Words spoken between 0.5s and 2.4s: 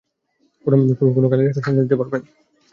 কোনও খালি রাস্তার সন্ধান দিতে পারবেন?